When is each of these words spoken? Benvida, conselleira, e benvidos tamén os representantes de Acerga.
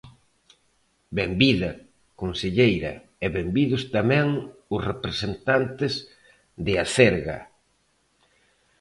Benvida, 1.17 1.71
conselleira, 2.21 2.93
e 3.25 3.27
benvidos 3.37 3.83
tamén 3.95 4.27
os 4.75 4.81
representantes 4.91 5.93
de 6.65 6.73
Acerga. 6.83 7.39